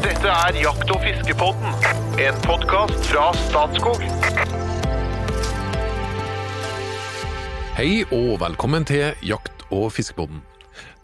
[0.00, 1.74] Dette er Jakt- og fiskepodden,
[2.24, 4.00] en podkast fra Statskog.
[7.76, 10.40] Hei og velkommen til Jakt- og fiskepodden.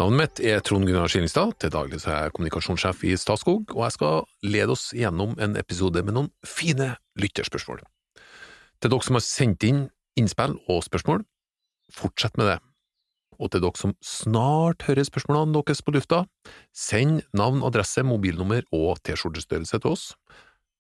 [0.01, 3.97] Navnet mitt er Trond Gunnar Skillingstad, til daglig er jeg kommunikasjonssjef i Statskog, og jeg
[3.99, 7.85] skal lede oss gjennom en episode med noen fine lytterspørsmål.
[8.81, 11.27] Til dere som har sendt inn innspill og spørsmål,
[11.93, 12.59] fortsett med det.
[13.37, 16.25] Og til dere som snart hører spørsmålene deres på lufta,
[16.75, 20.07] send navn, adresse, mobilnummer og T-skjortestørrelse til oss.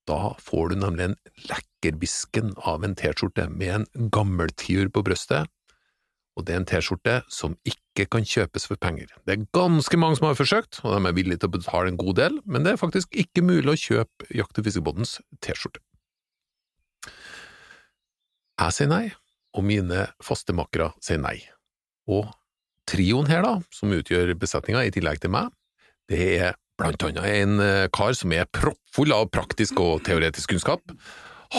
[0.07, 1.19] Da får du nemlig en
[1.51, 5.51] lekkerbisken av en T-skjorte med en gammeltiur på brøstet,
[6.37, 9.09] og det er en T-skjorte som ikke kan kjøpes for penger.
[9.25, 12.01] Det er ganske mange som har forsøkt, og de er villige til å betale en
[12.01, 15.80] god del, men det er faktisk ikke mulig å kjøpe Jakt- og fiskebåtens T-skjorte.
[18.57, 19.05] Jeg sier nei,
[19.57, 21.38] og mine fastemakkere sier nei.
[22.09, 22.29] Og
[22.89, 25.51] trioen her, da, som utgjør besetninga i tillegg til meg,
[26.11, 30.83] det er blant annet en eh, kar som er proppfull av praktisk og teoretisk kunnskap.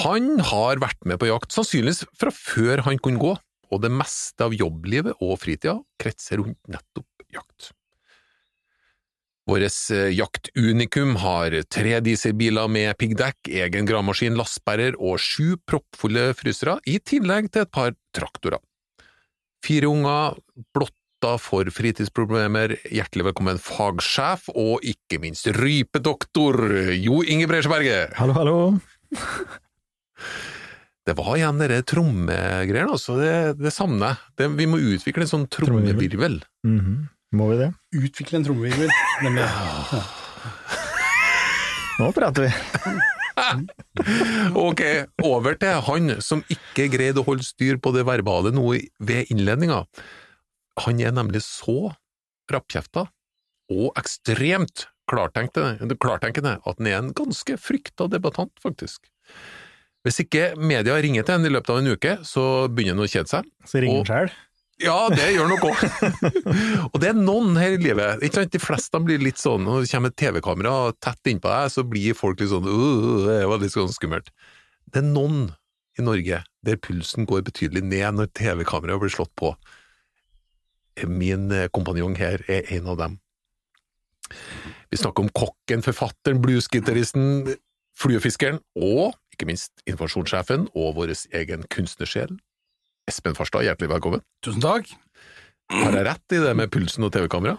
[0.03, 3.33] Han har vært med på jakt sannsynligvis fra før han kunne gå,
[3.67, 7.71] og det meste av jobblivet og fritida kretser rundt nettopp jakt.
[9.47, 16.77] Våres eh, jaktunikum har tre dieselbiler med piggdekk, egen gravemaskin, lastbærer og sju proppfulle frysere,
[16.83, 18.59] i tillegg til et par traktorer.
[19.63, 20.37] Fire unger,
[20.75, 26.59] blotta for fritidsproblemer, hjertelig velkommen fagsjef og ikke minst rypedoktor
[26.93, 28.13] Jo Inge Bresjeberget!
[28.19, 28.57] Hallo, hallo.
[31.07, 33.15] Det var igjen dere trommegreiene, altså.
[33.17, 34.51] Det, det savner jeg.
[34.59, 36.41] Vi må utvikle en sånn trommevirvel.
[36.67, 37.07] Mhm.
[37.35, 37.71] Må vi det?
[37.97, 38.93] Utvikle en trommevirvel,
[39.25, 39.47] nemlig.
[41.97, 42.53] Nå prater vi.
[44.57, 44.81] Ok,
[45.25, 49.81] over til han som ikke greide å holde styr på det verbale noe ved innledninga.
[50.85, 51.93] Han er nemlig så
[52.51, 53.07] rappkjefta
[53.73, 59.07] og ekstremt klartenkende, klartenkende at han er en ganske frykta debattant, faktisk.
[60.05, 63.11] Hvis ikke media ringer til ham i løpet av en uke, så begynner han å
[63.11, 63.49] kjede seg.
[63.67, 64.35] Så ringer han sjøl.
[64.77, 65.79] Ja, det gjør nok òg.
[66.93, 68.21] og det er noen her i livet.
[68.21, 68.53] Ikke sant?
[68.53, 72.17] De fleste blir litt sånn, når det kommer et TV-kamera tett innpå deg, så blir
[72.17, 74.29] folk litt sånn uh, det var litt sånn skummelt.
[74.85, 75.47] Det er noen
[75.97, 79.55] i Norge der pulsen går betydelig ned når TV-kameraet blir slått på.
[81.05, 83.17] Min eh, kompanjong her er en av dem.
[84.91, 87.53] Vi snakker om kokken, forfatteren, bluesgitaristen,
[87.97, 92.33] fluefiskeren og ikke minst informasjonssjefen og vår egen kunstnersjel.
[93.07, 94.23] Espen Farstad, hjertelig velkommen.
[94.43, 94.89] Tusen takk.
[95.71, 97.57] Har jeg rett i det med pulsen og TV-kamera?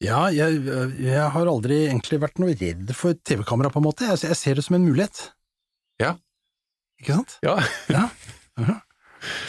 [0.00, 0.62] Ja, jeg,
[1.02, 4.06] jeg har aldri egentlig vært noe redd for TV-kamera, på en måte.
[4.08, 5.26] Jeg, jeg ser det som en mulighet.
[6.00, 6.14] Ja.
[7.02, 7.36] Ikke sant?
[7.44, 7.58] Ja,
[7.92, 8.06] Ja.
[8.60, 8.80] Ja.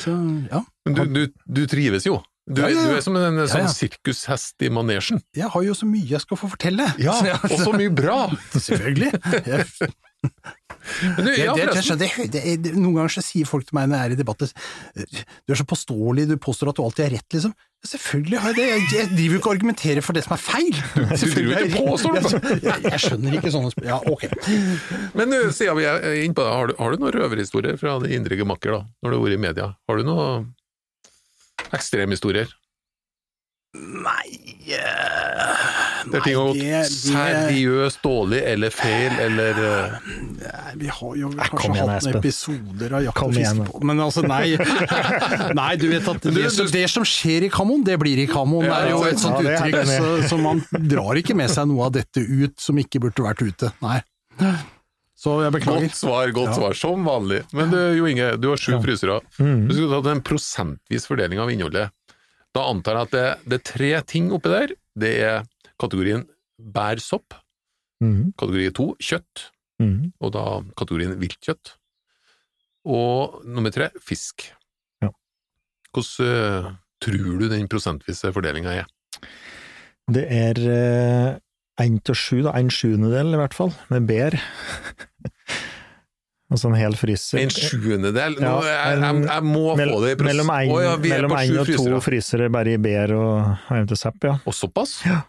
[0.02, 0.12] Så,
[0.52, 0.60] ja.
[0.84, 2.18] men du, du, du trives jo.
[2.50, 2.88] Du, Ja, ja, ja.
[2.90, 5.22] du er som en sånn Ja, sirkushest i manesjen.
[5.38, 6.88] Jeg har jo så mye jeg skal få fortelle.
[7.02, 7.14] Ja,
[7.46, 8.24] og så mye bra!
[8.68, 9.12] Selvfølgelig.
[11.18, 11.66] Du, ja, det,
[11.98, 14.52] det, det, det, noen ganger så sier folk til meg når jeg er i debatter
[15.46, 17.54] Du er så påståelig, du påstår at du alltid har rett, liksom.
[17.86, 20.42] Selvfølgelig har jeg det, jeg, jeg driver jo ikke og argumenterer for det som er
[20.42, 20.82] feil.
[21.22, 22.62] Du jeg ikke påstår det.
[22.62, 23.90] Jeg, jeg skjønner ikke sånne spørsmål.
[23.90, 25.14] Ja, ok.
[25.18, 27.98] Men du, siden vi er inne på det, har du, har du noen røverhistorier fra
[28.04, 29.70] det indre gemakker, da, når du har vært i media?
[29.90, 30.50] Har du noen
[31.78, 32.52] ekstremhistorier?
[33.72, 34.28] Nei
[34.76, 36.36] uh, Det er ting
[36.92, 40.10] som har det- seriøst dårlig, eller feil, eller uh,
[40.42, 44.04] Nei, Vi har jo kom kanskje igjen, hatt episoder av jakt og fiske på Men
[44.04, 44.58] altså, nei.
[45.62, 48.68] nei, du vet at det, som- det som skjer i Kamon, det blir i kamon
[48.68, 50.60] Det er jo et sånt ja, er uttrykk, så, så man
[50.92, 53.72] drar ikke med seg noe av dette ut som ikke burde vært ute.
[53.80, 54.02] Nei.
[55.22, 55.86] Så jeg beklager.
[55.86, 56.56] Godt svar, godt Ja.
[56.58, 57.44] svar, som vanlig.
[57.54, 59.20] Men du, Jo Inge, du har sju frysere.
[59.38, 59.68] Mm.
[59.70, 61.92] Du skulle tatt en prosentvis fordeling av innholdet.
[62.56, 64.74] Da antar jeg at det, det er tre ting oppi der.
[64.98, 65.44] Det er
[65.80, 66.26] kategorien
[66.60, 67.36] bær sopp,
[68.02, 68.34] Mhm.
[68.36, 70.12] kategori to kjøtt, mm.
[70.20, 70.44] og da
[70.76, 71.76] kategorien viltkjøtt.
[72.90, 74.48] Og nummer tre fisk.
[75.04, 75.10] Ja.
[75.94, 78.86] Hvordan uh, tror du den prosentvise fordelinga er?
[80.12, 81.40] Det er
[81.80, 82.56] én til sju, da.
[82.58, 84.34] En sjuendedel i hvert fall, med bær.
[86.52, 87.42] altså en hel fryser.
[87.42, 88.38] En sjuendedel?
[88.44, 90.30] Ja, jeg, jeg, jeg må Mell- få det i prosess.
[90.36, 92.02] mellom én oh, ja, og to frysere.
[92.08, 94.38] frysere bare i bær og sepp, ja.
[94.46, 95.00] Og såpass?
[95.08, 95.22] Ja.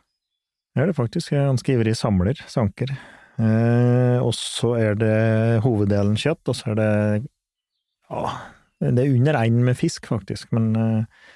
[0.73, 1.35] Det er det faktisk.
[1.35, 2.95] Jeg er ganske ivrig samler, sanker.
[3.43, 5.19] Eh, og så er det
[5.65, 6.91] hoveddelen kjøtt, og så er det
[8.13, 8.23] ja,
[8.83, 11.29] det er under én med fisk, faktisk, men eh,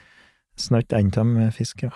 [0.60, 1.92] snaut én av med fisk, ja.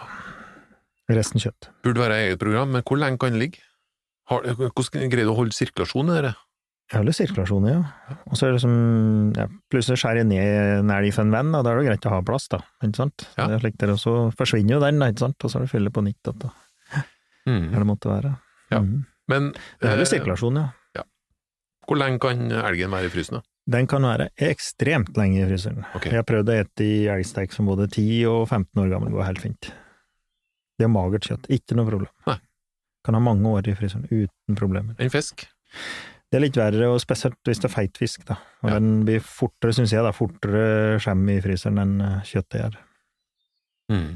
[1.11, 1.73] Resten kjøtt.
[1.83, 3.65] Burde være eget program, men hvor lenge kan det ligge?
[4.31, 6.37] Har, hvordan greier du å holde sirkulasjon i det?
[6.91, 7.81] Jeg holder sirkulasjon, ja.
[8.27, 8.79] Og så er det liksom
[9.39, 12.09] ja, Plutselig skjærer jeg ned en elg for en venn, og da er det greit
[12.11, 12.59] å ha plass, da.
[12.83, 13.27] Ikke sant?
[13.37, 13.47] Ja.
[13.47, 15.67] Det er slik der, og så forsvinner jo den, da, ikke sant, og så er
[15.67, 16.51] det fylle på nytt igjen.
[17.47, 17.63] Mm.
[17.71, 18.35] Eller det måtte være.
[18.75, 18.83] Ja.
[18.83, 19.07] Mm.
[19.31, 20.59] Men Det er vel eh, sirkulasjon,
[20.99, 21.07] ja.
[21.87, 23.39] hvor lenge kan elgen være i frysen?
[23.39, 23.47] da?
[23.71, 25.85] Den kan være ekstremt lenge i fryseren.
[25.95, 26.11] Okay.
[26.11, 29.29] Jeg har prøvd å spise i elgsteik som både 10 og 15 år gammel, går
[29.29, 29.71] helt fint.
[30.81, 32.11] Det er magert kjøtt, ikke noe problem.
[32.27, 32.39] Nei.
[33.07, 34.97] Kan ha mange år i fryseren uten problemer.
[34.99, 35.47] En fisk?
[36.31, 38.37] Det er litt verre, og spesielt hvis det er feit fisk, da.
[38.63, 38.77] Og Ja.
[38.79, 42.77] den blir fortere, syns jeg, da, fortere skjem i fryseren enn eh, kjøttet gjør.
[43.91, 44.13] Mm.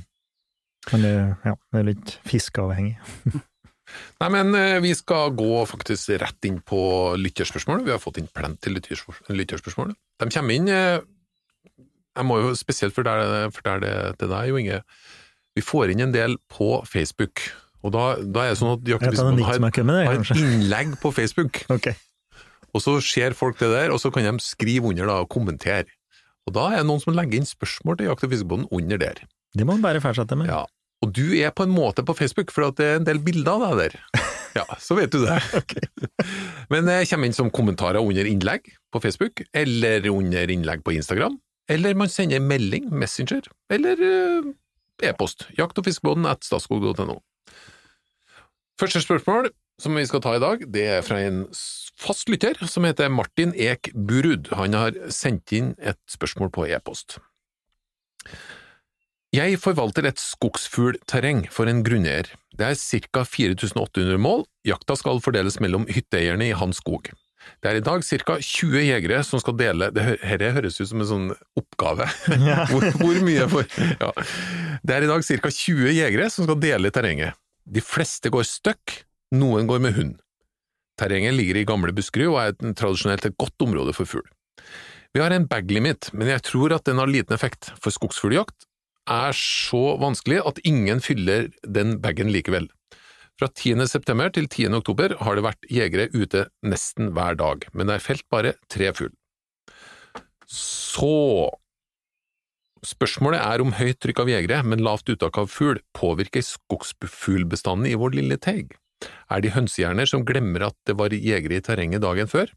[0.93, 1.15] Men det,
[1.49, 2.95] ja, det er litt fiskeavhengig.
[4.23, 6.79] Nei, men eh, vi skal gå faktisk rett inn på
[7.21, 7.83] lytterspørsmål.
[7.85, 9.93] Vi har fått inn plenty lytterspørsmål.
[10.23, 11.01] De kommer inn eh,
[12.15, 14.81] Jeg må jo spesielt fortelle, fortelle det til deg, Jo Inge.
[15.59, 17.43] Vi får inn en del på Facebook,
[17.85, 19.61] og da, da er det sånn at som har,
[20.09, 21.91] har et innlegg på Facebook, Ok.
[22.73, 25.87] og så ser folk det der, og så kan de skrive under da, og kommentere.
[26.49, 29.21] Og da er det noen som legger inn spørsmål til Jakt- og fiskebåten under der.
[29.55, 30.49] Det må man bare fortsette med.
[30.51, 30.65] Ja.
[31.05, 33.67] Og du er på en måte på Facebook, for det er en del bilder av
[33.79, 34.01] deg der.
[34.55, 35.41] Ja, så vet du det.
[36.71, 41.41] Men det kommer inn som kommentarer under innlegg på Facebook, eller under innlegg på Instagram,
[41.75, 45.49] eller man sender melding, Messenger, eller eh, e-post.
[45.59, 47.17] Jakt- og fiskebåten at statskog.no.
[48.81, 51.45] Første spørsmål som vi skal ta i dag, det er fra en
[51.99, 54.53] fast lytter som heter Martin Ek Burud.
[54.55, 57.19] Han har sendt inn et spørsmål på e-post.
[59.35, 62.31] Jeg forvalter et skogsfuglterreng for en grunneier.
[62.55, 63.25] Det er ca.
[63.27, 67.11] 4800 mål, jakta skal fordeles mellom hytteeierne i hans skog.
[67.63, 68.39] Det er i dag ca.
[68.39, 72.07] 20 jegere som skal dele det Dette høres ut som en sånn oppgave.
[72.71, 73.67] Hvor, hvor mye for
[74.01, 74.13] ja.
[74.83, 75.51] Det er i dag ca.
[75.51, 77.35] 20 jegere som skal dele terrenget.
[77.67, 80.15] De fleste går støkk, noen går med hund.
[81.01, 84.29] Terrenget ligger i gamle Buskerud og er et- tradisjonelt et godt område for fugl.
[85.15, 88.67] Vi har en bag limit, men jeg tror at den har liten effekt, for skogsfugljakt
[89.09, 92.69] er så vanskelig at ingen fyller den bagen likevel.
[93.39, 93.87] Fra 10.
[93.91, 94.69] september til 10.
[94.75, 98.93] oktober har det vært jegere ute nesten hver dag, men det er felt bare tre
[98.95, 99.11] fugl.
[100.47, 101.51] Så
[102.85, 107.97] Spørsmålet er om høyt trykk av jegere, men lavt uttak av fugl påvirker skogsfuglbestanden i
[107.97, 108.75] vår lille teig.
[109.33, 112.53] Er de hønsehjerner som glemmer at det var jegere i terrenget dagen før,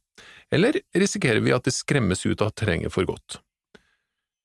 [0.51, 3.39] eller risikerer vi at det skremmes ut av terrenget for godt?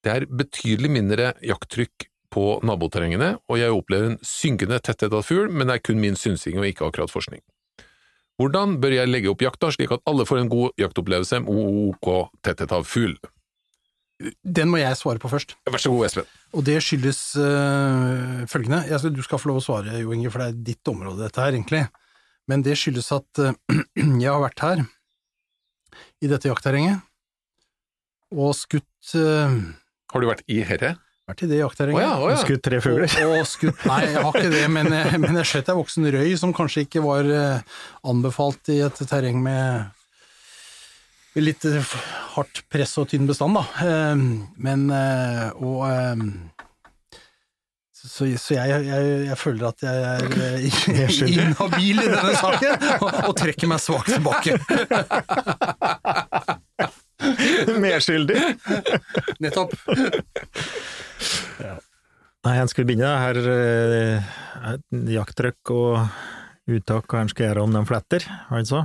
[0.03, 5.51] Det er betydelig mindre jakttrykk på naboterrengene, og jeg opplever en synkende tetthet av fugl,
[5.51, 7.43] men det er kun min synsing og ikke akkurat forskning.
[8.41, 11.53] Hvordan bør jeg legge opp jakta slik at alle får en god jaktopplevelse med
[11.93, 12.09] ok
[12.43, 13.19] tetthet av fugl?
[14.45, 15.55] Den må jeg svare på først.
[15.69, 16.29] Vær så god, Espen.
[16.53, 20.43] Og det skyldes uh, følgende jeg Du skal få lov å svare, Jo Inge, for
[20.45, 21.85] det er ditt område dette her, egentlig.
[22.51, 23.53] Men det skyldes at uh,
[23.97, 24.85] jeg har vært her,
[26.23, 27.03] i dette jaktterrenget,
[28.33, 29.57] og skutt uh,
[30.13, 30.95] Har du vært i herre?
[31.29, 32.37] Vært i det Å Oh, ja, å ja.
[32.41, 33.07] Skutt tre fugler.
[33.23, 36.09] Og, og skutt Nei, jeg har ikke det, men, jeg- men jeg skjøt ei voksen
[36.17, 37.29] røy som kanskje ikke var
[38.11, 39.91] anbefalt i et terreng med
[41.41, 41.81] litt øh,
[42.35, 43.63] hardt press og tynn bestand, da.
[43.87, 44.17] Eh,
[44.57, 46.27] Men øh, Og øh,
[48.03, 53.11] så, så jeg, jeg, jeg føler at jeg er eh, inhabil i denne saken, og,
[53.29, 54.59] og trekker meg svakt tilbake.
[57.85, 58.41] Medskyldig!
[59.45, 59.77] Nettopp.
[62.43, 64.33] Nei, en skulle begynne her eh,
[65.15, 68.83] jakttrykk og uttak, hva en skal gjøre om de fletter, altså.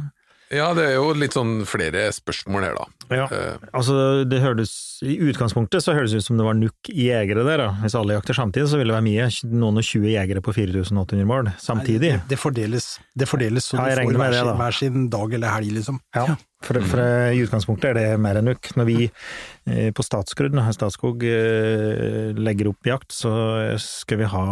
[0.53, 2.85] Ja, det er jo litt sånn flere spørsmål her, da.
[3.11, 3.25] Ja.
[3.31, 4.71] uh, Altså, det hørtes
[5.03, 7.67] I utgangspunktet så høres det ut som det var nok jegere der, da.
[7.81, 9.27] Hvis alle jakter samtidig, så ville det være mye.
[9.51, 12.13] Noen og 20 jegere på 4800 mål samtidig.
[12.15, 14.55] Nei, Det, fordeles, det fordeles så Ja, du får hver, det, da.
[14.61, 15.99] hver sin dag eller helg, liksom.
[16.15, 16.25] Ja,
[16.63, 17.03] for, for
[17.35, 18.71] i utgangspunktet er det mer enn nok.
[18.79, 23.35] Når vi eh, på Statskrudd, når Statskog, eh, legger opp jakt, så
[23.83, 24.47] skal vi ha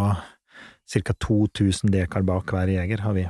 [0.92, 1.18] ca.
[1.30, 3.26] 2000 dekar bak hver jeger, har vi.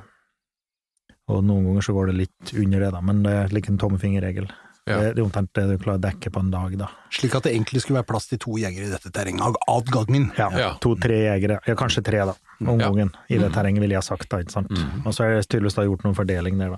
[1.27, 3.77] Og noen ganger så går det litt under det, da, men det er like en
[3.82, 4.48] tommefingerregel.
[4.86, 5.00] Ja.
[5.01, 6.88] Det det er omtrent det du klarer å dekke på en dag, da.
[7.10, 9.86] Slik at det egentlig skulle være plass til to jegere i dette terrenget av- ad
[9.89, 10.27] gangen.
[10.38, 10.67] Ja, Ja.
[10.79, 12.89] To-tre jegere, ja kanskje tre, da, om Ja.
[12.91, 13.10] gangen.
[13.27, 14.70] I det terrenget, ville jeg ha sagt, da, ikke sant.
[15.03, 16.77] Og så er det tydeligvis da gjort noen fordeling der, da.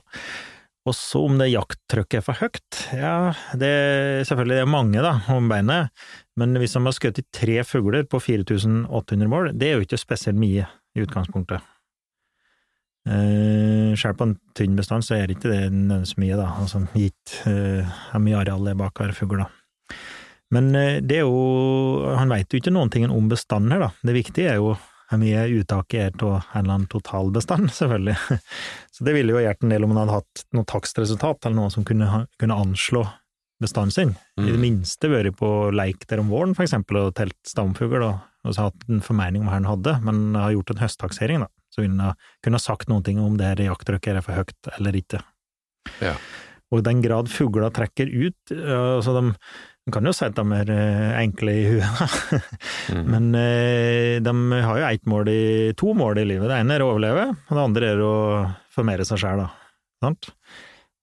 [0.88, 5.02] Og så om det jakttrykket er for høyt, ja, det er selvfølgelig det er mange,
[5.04, 5.90] da, om beinet,
[6.38, 10.38] men hvis de har skutt tre fugler på 4800 mål, det er jo ikke spesielt
[10.40, 11.60] mye i utgangspunktet.
[13.08, 17.38] Eh, Selv på en tynn bestand så er ikke det nødvendigvis mye, da, altså gitt
[17.48, 19.00] uh, hvor mye areal det er bak.
[20.54, 23.90] Men uh, det er jo Han veit jo ikke noen ting om bestanden her, da.
[24.04, 24.76] Det viktige er jo
[25.08, 28.18] hvor mye uttaket er av en eller annen totalbestand, selvfølgelig.
[28.92, 31.72] Så det ville jo gjort en del om han hadde hatt noe takstresultat, eller noe
[31.72, 33.06] som kunne, ha- kunne anslå
[33.64, 34.10] bestanden sin.
[34.38, 34.62] I det Mm.
[34.66, 38.68] minste vært på leik der om våren, for eksempel, og telt stamfugl, og, og så
[38.68, 41.48] hatt en formening om hva han hadde, men har gjort en høsttaksering, da.
[41.78, 42.12] Så ville
[42.44, 45.22] kunne sagt ting om det her jakttrykket er for høyt eller ikke.
[46.02, 46.16] Ja.
[46.74, 49.22] Og i den grad fugler trekker ut, altså de,
[49.88, 52.42] de kan jo si at de er eh, enkle i huet,
[52.88, 53.04] Mm.
[53.12, 54.32] men eh, de
[54.64, 55.42] har jo ett mål i,
[55.80, 56.48] to mål i livet.
[56.48, 58.12] Det ene er å overleve, og det andre er å
[58.72, 59.48] formere seg sjøl, da.
[60.04, 60.30] Sant?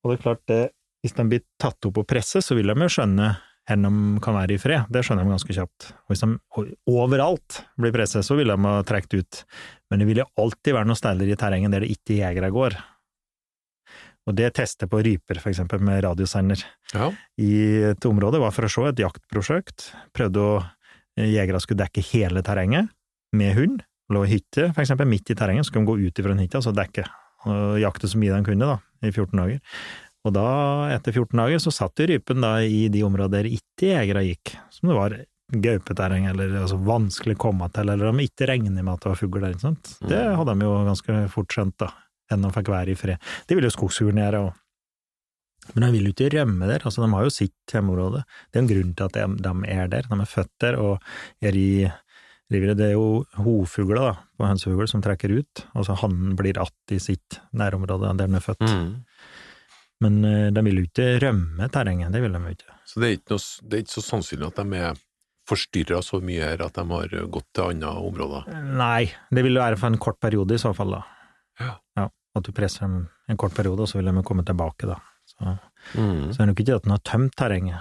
[0.02, 0.60] Og det er klart, det,
[1.04, 3.28] hvis de blir tatt opp og presset, så vil de jo skjønne
[3.64, 4.88] hvor de kan være i fred.
[4.92, 5.86] Det skjønner de ganske kjapt.
[6.04, 9.44] Og hvis de overalt blir presset, så vil de ha trukket ut.
[9.90, 12.76] Men det vil alltid være noen steder i terrenget der det ikke jegere går.
[14.24, 16.62] Og det tester på ryper, for eksempel, med radiosender
[16.94, 17.10] Ja.
[17.38, 17.50] i
[17.90, 19.92] et område, var for å se et jaktprosjekt.
[20.16, 20.54] Prøvde å
[21.14, 22.88] Jegere skulle dekke hele terrenget
[23.32, 23.82] med hund.
[24.10, 26.40] Lå i hytte, for eksempel, midt i terrenget, så skulle de gå ut ifra en
[26.42, 27.04] hytte og så dekke.
[27.46, 29.60] Og jakte så mye de kunne, da, i 14 dager.
[30.24, 30.48] Og da,
[30.94, 34.54] etter 14 dager, så satt jo rypen da i de områder der ikke jegere gikk,
[34.72, 35.16] som det var
[35.54, 39.12] gaupeterreng, eller altså vanskelig å komme til, eller om det ikke regner med at det
[39.12, 39.94] var fugl der, ikke sant.
[40.00, 41.90] Det hadde de jo ganske fort skjønt, da,
[42.32, 43.32] enn de fikk være i fred.
[43.44, 44.60] Det ville jo skogsfuglene gjøre òg.
[45.72, 48.24] Men de vil jo ikke rømme der, altså de har jo sitt hjemmeområde.
[48.52, 51.06] Det er en grunn til at de, de er der, de er født der og
[51.44, 51.68] er i
[52.52, 52.76] reviret.
[52.80, 56.92] Det er jo hovfugler da, på hønsefugl som trekker ut, og så hannen blir att
[56.92, 58.60] i sitt nærområde der den er født.
[58.60, 59.04] Mm.
[60.04, 62.76] Men eh, de vil jo ikke rømme terrenget, det vil de jo ikke.
[62.90, 65.02] Så det er, ikke noe, det er ikke så sannsynlig at de er
[65.48, 68.46] forstyrra så mye her at de har gått til andre områder.
[68.78, 71.02] Nei, det vil være for en kort periode i så fall, da.
[71.60, 72.06] Ja.
[72.34, 72.94] at du presser dem
[73.30, 74.96] en kort periode, og så vil de jo komme tilbake, da.
[75.28, 75.58] Så,
[75.94, 76.30] Mm.
[76.32, 77.80] så er det nok ikke at den har tømt terrenget.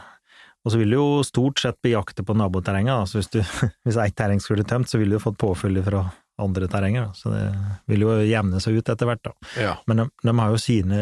[0.65, 3.05] Og så vil du jo stort sett bejakte på naboterrenget, da.
[3.07, 3.39] Så hvis, du,
[3.87, 6.03] hvis ett terreng skulle tømt, så ville du fått påfyll fra
[6.43, 7.09] andre terrenger.
[7.17, 7.43] Så det
[7.91, 9.33] vil jo jevne seg ut etter hvert, da.
[9.61, 9.77] Ja.
[9.89, 10.99] Men de, de har jo sine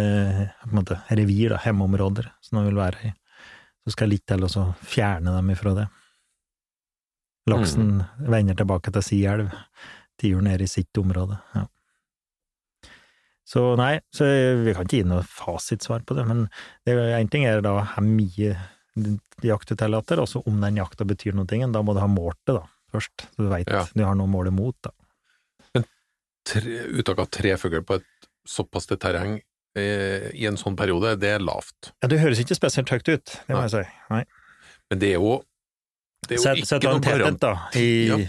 [0.71, 3.13] måte, revir, da, hjemmeområder, som de vil være i.
[3.85, 5.87] Så skal litt til å fjerne dem ifra det.
[7.49, 9.49] Laksen vender tilbake til si elv,
[10.21, 11.39] tiuren ned i sitt område.
[11.57, 11.65] Ja.
[13.51, 14.27] Så nei, så
[14.63, 16.45] vi kan ikke gi noe fasitsvar på det, men
[16.87, 18.53] én ting er da hvor mye
[19.43, 22.39] jakt du tillater, og så om den jakta betyr noe, da må du ha målt
[22.47, 23.83] det, da, først, så du veit Ja.
[23.95, 24.93] du har noe å måle mot, da
[26.51, 29.37] tre, uttak av tre fugler på et såpass til terreng
[29.77, 31.93] eh, i en sånn periode, det er lavt.
[32.01, 33.65] Ja, Det høres ikke spesielt høyt ut, det må Nei.
[33.69, 34.05] jeg si.
[34.11, 34.21] Nei.
[34.91, 35.35] Men det er jo,
[36.27, 38.21] det er jo Sett, ikke noen tetthet, da, i, ja.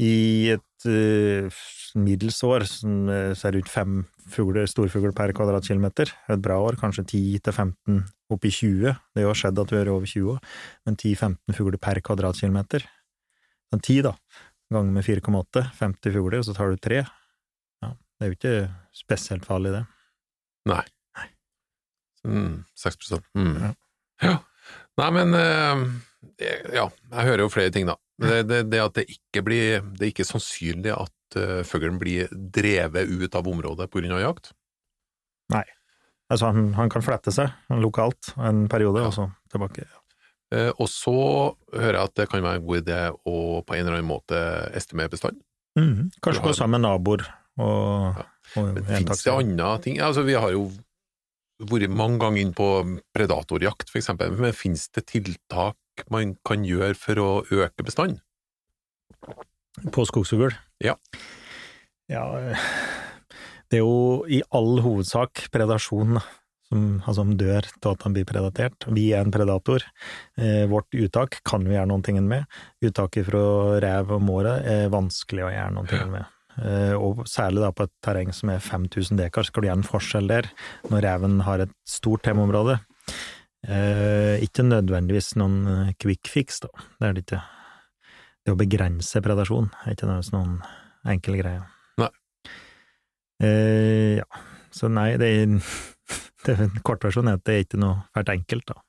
[0.00, 0.14] i
[0.56, 1.64] et uh,
[2.00, 6.10] middels år, sånn, så er fem fugler, storfugler per kvadratkilometer.
[6.32, 8.02] Et bra år, kanskje 10-15,
[8.32, 8.96] opp i 20.
[9.16, 12.86] Det har skjedd at vi er over 20 år, men 10-15 fugler per kvadratkilometer.
[13.72, 14.14] Men 10, da,
[14.72, 17.04] ganger med 4,8, 50 fugler, og så tar du 3
[18.26, 19.84] det er jo ikke spesielt farlig, det.
[20.66, 20.82] Nei.
[22.26, 23.56] Mm, 6 mm.
[23.62, 23.72] Ja.
[24.26, 24.36] Ja.
[24.98, 25.84] Nei, men eh,
[26.74, 27.94] Ja, jeg hører jo flere ting, da.
[28.18, 32.30] Det, det, det at det ikke blir Det er ikke sannsynlig at uh, fuglen blir
[32.32, 34.50] drevet ut av området på grunn av jakt.
[36.26, 39.12] Altså, han, han kan flette seg lokalt en periode, Ja.
[39.12, 39.84] og så tilbake.
[40.50, 41.14] Uh, og så
[41.70, 44.40] hører jeg at det kan være en god idé å på en eller annen måte
[44.74, 45.38] estimere bestand.
[45.78, 46.08] Mhm.
[46.24, 47.22] Kanskje gå sammen med naboer
[47.62, 48.20] og,
[48.56, 50.00] og Men en Fins det andre ting?
[50.04, 50.68] Altså, vi har jo
[51.70, 52.68] vært mange ganger inn på
[53.16, 58.20] predatorjakt, for eksempel, men finnes det tiltak man kan gjøre for å øke bestanden?
[59.92, 60.52] På skogsfugl?
[60.84, 60.96] Ja.
[62.12, 62.66] Ja, eh,
[63.72, 66.20] det er jo i all hovedsak predasjon,
[66.68, 68.86] som, altså som dør til at han blir predatert.
[68.94, 69.84] Vi er en predator.
[70.38, 72.46] Eh, vårt uttak kan vi gjøre noe med.
[72.84, 73.44] Uttaket fra
[73.82, 76.35] rev og måre er vanskelig å gjøre noe med.
[76.56, 79.86] Eh, og særlig da på et terreng som er 5000 dekar, skal du gjøre en
[79.86, 80.48] forskjell der,
[80.92, 82.78] når reven har et stort temaområde.
[83.66, 86.70] Eh, ikke nødvendigvis noen eh, quick fix, da.
[87.00, 87.42] Det er det ikke.
[88.46, 90.58] Det å begrense predasjon er ikke nødvendigvis noen
[91.12, 91.64] enkel greie.
[92.00, 92.12] Nei.
[93.42, 95.56] Eh, ja, så nei, det er,
[96.46, 98.80] det er en kortversjon er at det er ikke noe fælt enkelt, da.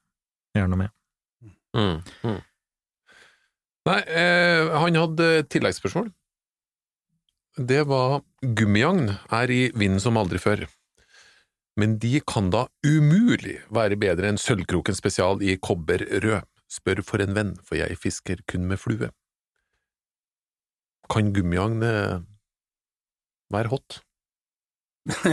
[0.58, 0.94] Gjør noe med.
[1.78, 1.98] Mm.
[2.24, 2.40] Mm.
[3.88, 6.10] Nei, eh, han hadde tilleggsspørsmål.
[7.58, 10.68] Det var Gummiagn er i vinden som aldri før.
[11.78, 16.46] Men de kan da umulig være bedre enn Sølvkroken spesial i kobberrød.
[16.70, 19.10] Spør for en venn, for jeg fisker kun med flue.
[21.10, 22.20] Kan gummijagn eh,
[23.56, 24.02] være hot?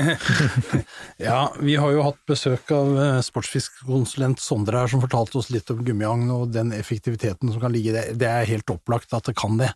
[1.26, 5.68] Ja, vi har jo hatt besøk av eh, sportsfiskkonsulent Sondre her, som fortalte oss litt
[5.74, 8.06] om gummiagn og den effektiviteten som kan ligge i det.
[8.22, 9.74] Det er helt opplagt at det kan det.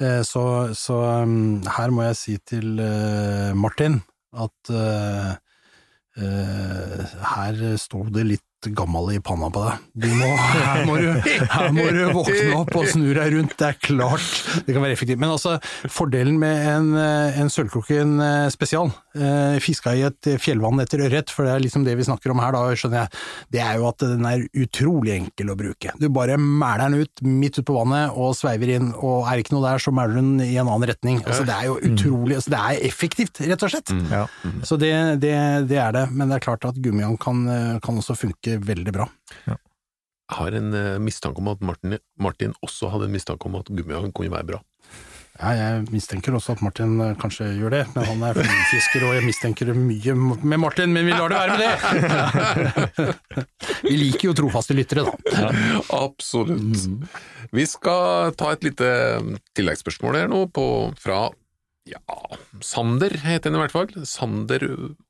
[0.00, 4.00] Eh, Så, så um, her må jeg si til eh, Martin
[4.38, 5.32] at eh,
[7.32, 9.84] her sto det litt gammel i panna på deg.
[10.02, 10.28] Du må,
[10.66, 14.26] her, må du, her må du våkne opp og snu deg rundt, det er klart
[14.66, 15.20] det kan være effektivt.
[15.22, 15.56] Men altså,
[15.92, 21.30] fordelen med en, eh, en Sølvkroken eh, spesial, eh, fiska i et fjellvann etter ørret,
[21.30, 23.22] for det er liksom det vi snakker om her, da skjønner jeg,
[23.54, 25.94] det er jo at den er utrolig enkel å bruke.
[26.02, 29.46] Du bare mæler den ut midt ute på vannet og sveiver inn, og er det
[29.46, 31.22] ikke noe der, så mæler du den i en annen retning.
[31.24, 33.94] Altså, det er jo utrolig, altså, det er effektivt, rett og slett.
[34.68, 35.34] Så det, det,
[35.70, 37.44] det er det, men det er klart at gummian kan,
[37.84, 39.08] kan også funke veldig bra.
[40.28, 43.70] Jeg har en eh, mistanke om at Martin, Martin også hadde en mistanke om at
[43.72, 44.60] gummihagen kunne være bra.
[45.38, 49.14] Ja, jeg mistenker også at Martin eh, kanskje gjør det, men han er flyfisker, og
[49.14, 51.62] jeg mistenker mye med Martin, men vi lar det være med
[52.98, 53.16] det!
[53.88, 55.52] vi liker jo trofaste lyttere, da.
[55.94, 56.88] Absolutt.
[57.54, 58.90] Vi skal ta et lite
[59.56, 60.66] tilleggsspørsmål her nå, på,
[61.00, 61.28] fra
[61.88, 62.02] ja,
[62.60, 63.92] Sander heter han i hvert fall.
[64.04, 64.64] Sander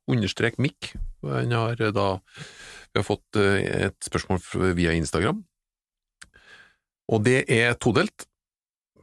[0.07, 0.92] understrek Mikk.
[1.26, 2.09] Han har da
[2.92, 5.42] Vi har fått eh, et spørsmål via Instagram,
[7.09, 8.26] og det er todelt.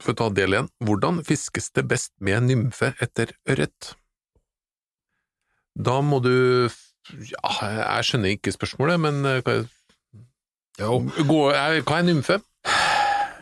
[0.01, 3.93] For å ta del én, hvordan fiskes det best med nymfe etter ørret?
[5.75, 6.67] Da må du
[7.05, 12.39] Ja, jeg skjønner ikke spørsmålet, men eh, hva er, gå, er, hva er nymfe?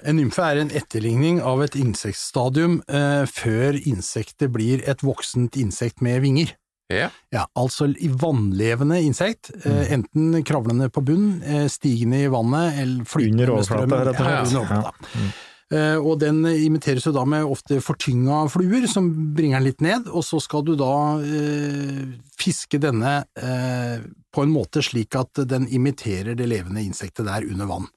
[0.04, 6.04] En nymfe er en etterligning av et insektstadium eh, før insektet blir et voksent insekt
[6.04, 6.52] med vinger.
[6.92, 7.08] Ja.
[7.34, 13.08] Ja, altså i vannlevende insekt, eh, enten kravlende på bunn, eh, stigende i vannet eller
[13.08, 14.54] flytende Under overflata, rett og Ja, slett.
[14.54, 14.94] Ja, overflata.
[15.74, 20.10] Eh, og den imiteres jo da med ofte fortynga fluer, som bringer den litt ned,
[20.12, 25.66] og så skal du da eh, fiske denne eh, på en måte slik at den
[25.72, 27.88] imiterer det levende insektet der under vann.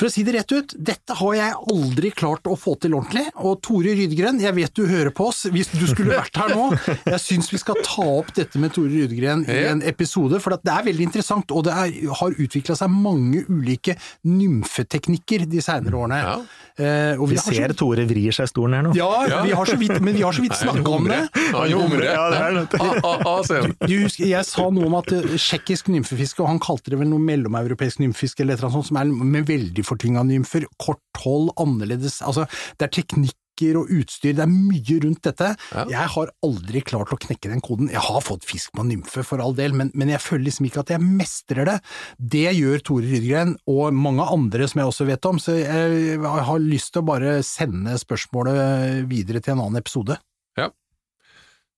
[0.00, 3.26] For å si det rett ut, dette har jeg aldri klart å få til ordentlig,
[3.44, 6.70] og Tore Rydgren, jeg vet du hører på oss, hvis du skulle vært her nå,
[7.04, 10.72] jeg syns vi skal ta opp dette med Tore Rydgren i en episode, for det
[10.72, 16.20] er veldig interessant, og det er, har utvikla seg mange ulike nymfeteknikker de senere årene.
[16.24, 16.34] Ja.
[16.80, 18.94] Eh, og Vi ser så- Tore vrir seg i stolen her nå.
[18.96, 19.42] ja, Ja.
[19.44, 21.20] Vi har så vidt, men vi har så vidt snakka om det.
[21.52, 22.04] Han humrer.
[22.08, 23.88] Ja, det er det.
[23.88, 27.08] Du husker, Jeg sa noe om at eh, tsjekkisk nymfefiske, og han kalte det vel
[27.10, 31.22] noe mellomeuropeisk nymfefiske eller et eller annet sånt, som er med veldig fortynga nymfer, kort
[31.24, 32.46] hold, annerledes Altså,
[32.78, 33.36] det er teknikker
[33.76, 35.50] og utstyr, det er mye rundt dette.
[35.74, 35.82] Ja.
[35.90, 37.90] Jeg har aldri klart å knekke den koden.
[37.92, 40.84] Jeg har fått fisk på nymfe, for all del, men, men jeg føler liksom ikke
[40.86, 41.76] at jeg mestrer det.
[42.16, 46.64] Det gjør Tore Rydgren, og mange andre som jeg også vet om, så jeg har
[46.64, 50.16] lyst til å bare sende spørsmålet videre til en annen episode.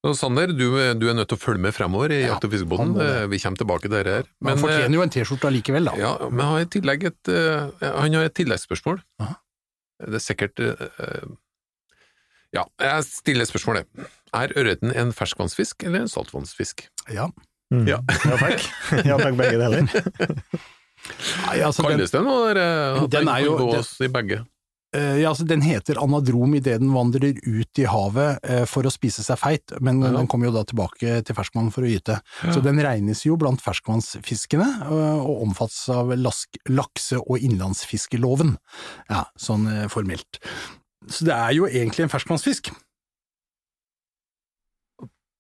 [0.02, 0.64] Så Sander, du,
[0.98, 2.96] du er nødt til å følge med fremover i Ja, Jakt- og fiskebåten.
[3.30, 4.24] Vi kommer tilbake til dette her.
[4.42, 5.94] Men han eh, fortjener jo en T-skjorte allikevel, da.
[6.00, 8.98] Ja, men har i et, eh, han har et tilleggsspørsmål.
[9.22, 9.36] Aha.
[10.02, 11.28] Det er sikkert eh,
[12.52, 13.86] Ja, jeg stiller spørsmålet.
[14.34, 16.82] Er ørreten en ferskvannsfisk eller en saltvannsfisk?
[17.12, 17.28] Ja.
[17.72, 17.86] Mm.
[17.88, 18.00] Ja.
[18.26, 18.66] ja takk.
[19.12, 19.86] Ja takk, begge deler.
[21.46, 22.50] Nei, altså, den, Kalles det noe?
[22.50, 24.42] eller, Den er jo- den- i begge?
[24.94, 28.92] Eh, ja, altså, den heter anadrom idet den vandrer ut i havet eh, for å
[28.92, 30.11] spise seg feit, men Ja.
[30.16, 32.20] den kommer jo da tilbake til ferskvann for å gyte.
[32.52, 38.57] Så den regnes jo blant ferskvannsfiskene, eh, og omfattes av lakse- og innlandsfiskeloven,
[39.11, 40.38] ja, sånn formelt.
[41.09, 42.70] Så det er jo egentlig en ferskvannsfisk.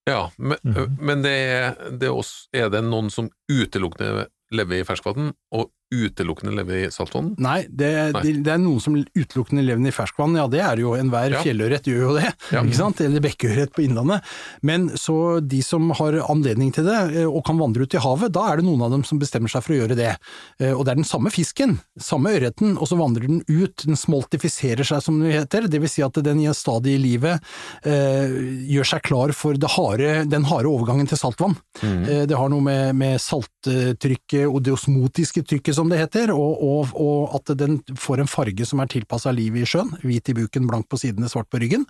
[0.06, 0.96] Ja, men, Mhm.
[1.00, 6.54] men det det er, også, er det noen som utelukkende lever i ferskvann, og utelukkende
[6.56, 7.34] lever i saltvann?
[7.42, 8.22] Nei, det, Nei.
[8.24, 11.42] det, det er noen som utelukkende lever i ferskvann, ja det er jo, enhver Ja.
[11.44, 12.62] fjellørret gjør jo det, Ja.
[12.64, 14.22] ikke sant, eller bekkeørret på innlandet.
[14.62, 18.32] Men så de som har anledning til det, eh, og kan vandre ut i havet,
[18.32, 20.16] da er det noen av dem som bestemmer seg for å gjøre det.
[20.60, 23.96] Eh, Og det er den samme fisken, samme ørreten, og så vandrer den ut, den
[23.96, 27.40] smoltifiserer seg som det heter, det vil si at den i en stadie i livet
[27.84, 28.28] eh,
[28.72, 31.56] gjør seg klar for det harde, den harde overgangen til saltvann.
[31.82, 36.62] Eh, Det har noe med, med salttrykket og det osmotiske trykket som det heter, og,
[36.62, 40.36] og, og at den får en farge som er tilpassa livet i sjøen, hvit i
[40.38, 41.84] buken, blank på sidene, svart på ryggen.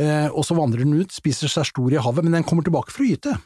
[0.00, 2.90] Eh, og så vandrer den ut, spiser seg stor i havet, men den kommer tilbake
[2.94, 3.36] for å gyte.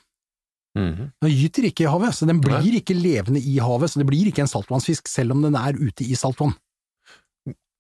[0.75, 1.13] Mhm.
[1.23, 4.27] Den gyter ikke i havet, så den blir ikke levende i havet, så det blir
[4.31, 6.55] ikke en saltvannsfisk, selv om den er ute i saltvann.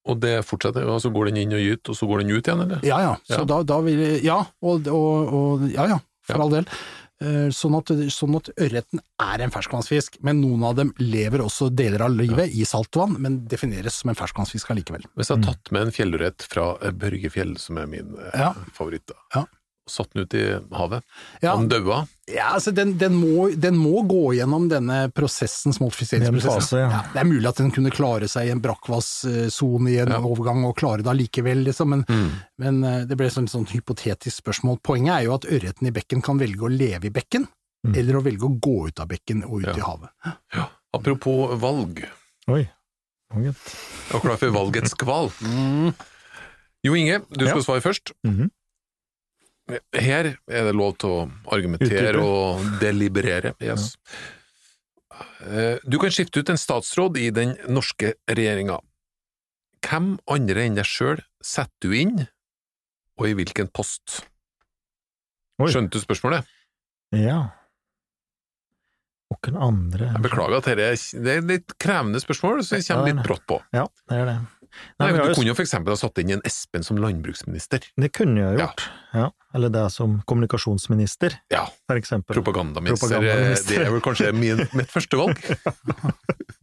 [0.04, 2.44] Og det fortsetter, og så går den inn og gyter, og så går den ut
[2.44, 2.83] igjen, eller?
[2.85, 3.44] Ja ja, så Ja.
[3.48, 6.42] Da, da vil Ja, og, og, og ja ja, for Ja.
[6.44, 6.66] all del.
[7.22, 11.68] Eh, Sånn at, sånn at ørreten er en ferskvannsfisk, men noen av dem lever også
[11.72, 15.05] deler av livet i saltvann, men defineres som en ferskvannsfisk allikevel.
[15.14, 18.53] Hvis jeg har tatt med en fjellørret fra Børgefjell, som er min eh, Ja.
[18.72, 19.44] favoritt, da, Ja.
[19.85, 20.42] Og satt den ut i
[20.73, 21.03] havet,
[21.42, 21.99] Ja, og den daua,
[22.33, 26.79] ja altså den, den, må, den må gå gjennom denne prosessen, smoltifiseringsprosessen.
[26.81, 26.88] Ja.
[26.88, 27.01] ja.
[27.12, 30.20] det er mulig at den kunne klare seg i en brakkvassone i en Ja.
[30.25, 32.31] overgang, og klare det allikevel, liksom, men, Mm.
[32.59, 34.81] men eh, det ble et sånn, sånn hypotetisk spørsmål.
[34.83, 37.47] Poenget er jo at ørreten i bekken kan velge å leve i bekken,
[37.85, 37.97] Mm.
[38.01, 39.77] eller å velge å gå ut av bekken og ut Ja.
[39.77, 40.09] i havet.
[40.55, 40.68] Ja.
[40.94, 42.01] Apropos valg.
[42.49, 42.70] Oi.
[43.35, 45.29] Er klar for valgets kval?
[46.85, 47.64] Jo Inge, du skal Ja.
[47.64, 48.12] svare først.
[48.25, 48.51] Mhm.
[49.96, 51.20] Her er det lov til å
[51.55, 52.24] argumentere Utdype.
[52.24, 53.55] og deliberere.
[53.64, 53.94] Yes.
[55.14, 55.79] Ja.
[55.87, 58.81] Du kan skifte ut en statsråd i den norske regjeringa.
[59.85, 62.22] Hvem andre enn deg sjøl setter du inn,
[63.20, 64.22] og i hvilken post?
[65.62, 65.68] Oi.
[65.70, 66.48] Skjønte du spørsmålet?
[67.14, 67.42] Ja.
[69.44, 73.11] Hvem andre Jeg beklager at dette er, det er litt krevende spørsmål, så jeg kommer
[73.11, 73.61] litt brått på.
[73.77, 74.37] Ja, det er det.
[75.00, 77.87] Nei, men du kunne jo for eksempel ha satt inn en Espen som landbruksminister.
[78.00, 78.84] Det kunne jeg gjort.
[79.14, 79.30] Ja.
[79.54, 82.34] Eller det som kommunikasjonsminister, Ja, for eksempel.
[82.34, 83.14] propagandaminister.
[83.14, 83.78] Propagandaminister.
[83.78, 85.38] Det er vel kanskje min, mitt første valg.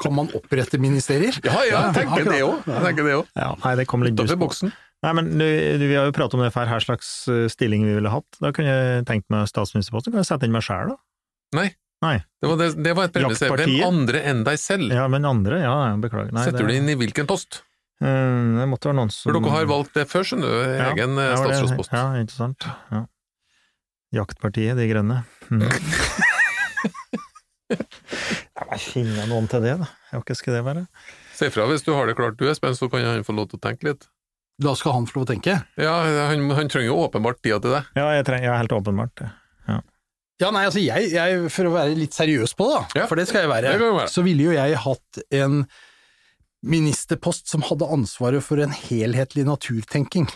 [0.02, 1.38] Kan man opprette ministerier?
[1.46, 2.66] Ja, ja, jeg tenker det òg.
[2.66, 3.20] Det.
[3.40, 4.42] Ja, nei, det kom litt dust på.
[4.48, 4.74] boksen.
[5.02, 5.46] Nei, men du,
[5.82, 8.28] du, vi har jo pratet om det før, her slags eh, stilling vi ville hatt.
[8.44, 11.00] Da kunne jeg tenkt meg statsministerposten, kan jeg sette inn meg sjæl, da?
[11.58, 11.72] Nei.
[12.02, 12.16] Nei.
[12.42, 13.42] Det var, det, det var et premiss.
[13.46, 15.60] Hvem andre enn deg selv Ja, men andre?
[15.62, 16.34] Ja, beklager.
[16.34, 17.62] Nei, setter du det, inn i hvilken post?
[18.02, 20.60] Eh, det måtte være noen som For dere har valgt det før, skjønner du.
[20.74, 21.94] Ja, Egen eh, ja, statsrådspost.
[21.94, 22.68] Ja, ikke sant.
[22.92, 23.02] Ja.
[24.22, 25.22] Jaktpartiet, De grønne.
[25.52, 25.68] Mm.
[27.72, 27.80] jeg
[28.72, 29.92] men finne noen til det, da.
[30.12, 30.88] Ja, Hva skal det være?
[31.38, 33.62] Si fra hvis du har det klart du, Espen, så kan han få lov til
[33.62, 34.10] å tenke litt.
[34.62, 35.54] Da skal han få lov til å tenke.
[35.80, 35.94] Ja,
[36.30, 37.86] han, han trenger jo åpenbart tida til det.
[37.98, 39.30] Ja, jeg, trenger, er helt åpenbart det.
[40.42, 43.20] Ja, nei, altså jeg, jeg for å være litt seriøs på det, da, Ja, for
[43.20, 44.10] det skal jeg være, det være.
[44.10, 45.60] så ville jo jeg hatt en
[46.62, 50.30] ministerpost som hadde ansvaret for en helhetlig naturtenking.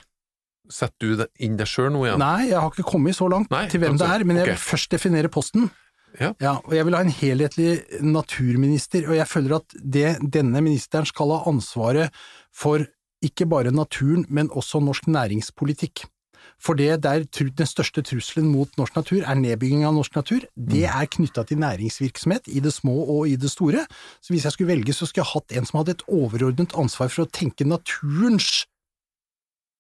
[0.72, 2.22] Setter du inn deg sjøl nå igjen?
[2.22, 4.48] Nei, jeg har ikke kommet så langt Nei, til hvem det altså, er, men jeg
[4.48, 4.56] okay.
[4.56, 5.70] vil først definere posten.
[6.16, 6.32] Ja.
[6.64, 11.34] og jeg vil ha en helhetlig naturminister, og jeg føler at det, denne ministeren skal
[11.36, 12.16] ha ansvaret
[12.56, 12.86] for
[13.26, 16.06] ikke bare naturen, men også norsk næringspolitikk.
[16.62, 20.46] For det der den største trusselen mot norsk natur er nedbygging av norsk natur.
[20.56, 23.86] Det er knytta til næringsvirksomhet i det små og i det store.
[24.22, 27.12] Så hvis jeg skulle velge, så skulle jeg hatt en som hadde et overordnet ansvar
[27.12, 28.66] for å tenke naturens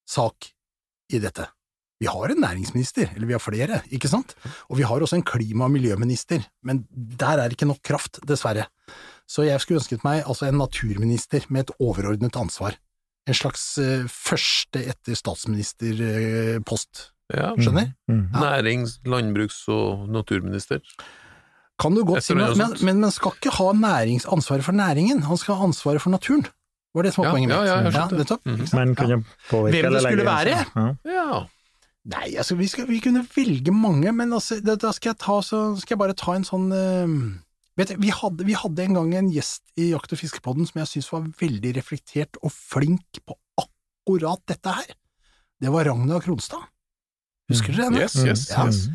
[0.10, 0.52] sak
[1.14, 1.48] i dette.
[2.04, 4.36] Vi har en næringsminister, eller vi har flere, ikke sant?
[4.68, 8.20] Og vi har også en klima- og miljøminister, men der er det ikke nok kraft,
[8.28, 8.68] dessverre.
[9.26, 12.76] Så jeg skulle ønsket meg altså en naturminister med et overordnet ansvar.
[13.28, 17.54] En slags eh, første etter statsministerpost, Ja.
[17.58, 17.94] skjønner?
[18.08, 18.28] Mm.
[18.38, 20.80] Nærings-, landbruks- og naturminister.
[21.80, 25.38] Kan du godt si, men, men, men man skal ikke ha næringsansvaret for næringen, han
[25.38, 26.46] skal ha ansvaret for naturen.
[26.96, 27.68] Var det som var Ja, poenget ja, mitt?
[27.68, 28.18] ja, ja, skjønte.
[28.22, 28.46] nettopp.
[28.46, 28.62] Mhm.
[28.62, 28.76] Ikke?
[28.76, 28.96] Men Ja.
[28.96, 30.66] kunne påvirke Hvem det skulle være?
[30.76, 30.96] Ja.
[31.12, 31.44] Ja.
[32.06, 35.76] Nei, altså vi, skal, vi kunne velge mange, men altså, da skal jeg, ta, så
[35.82, 37.08] skal jeg bare ta en sånn eh,
[37.76, 40.80] Vet du, vi hadde, vi hadde en gang en gjest i Jakt- og fiskepodden som
[40.80, 44.94] jeg syntes var veldig reflektert og flink på akkurat dette her.
[45.60, 46.64] Det var Ragnar Kronstad.
[47.52, 48.06] Husker dere henne?
[48.06, 48.48] Yes, yes.
[48.54, 48.70] Ja.
[48.70, 48.86] yes.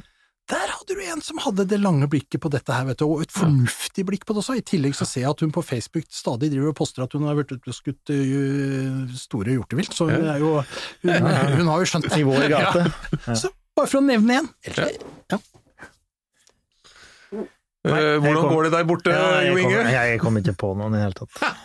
[0.51, 3.21] Der hadde du en som hadde det lange blikket på dette her, vet du, og
[3.23, 4.57] et fornuftig blikk på det også.
[4.59, 7.29] I tillegg så ser jeg at hun på Facebook stadig driver og poster at hun
[7.29, 10.57] har vært ute og skutt øh, store hjortevilt, så hun jo
[11.05, 12.19] hun, hun har jo skjønt det.
[12.19, 12.83] I vår gate.
[13.29, 13.37] Ja.
[13.45, 14.51] Så bare for å nevne en.
[17.85, 19.91] Nei, Eh, hvordan kom- går det der borte, Ja, Jo kom, Inge?
[19.93, 21.57] jeg kom ikke på noen i det hele tatt.